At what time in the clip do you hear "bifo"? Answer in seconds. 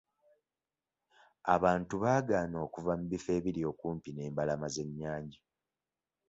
3.11-3.29